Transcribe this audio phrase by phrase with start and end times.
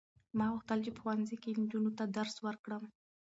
[0.37, 2.83] ما غوښتل چې په ښوونځي کې نجونو ته درس ورکړم.